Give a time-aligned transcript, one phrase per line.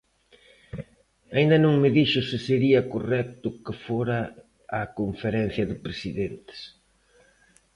[1.35, 4.19] Aínda non me dixo se sería correcto que fora
[4.77, 6.59] á Conferencia de Presidentes.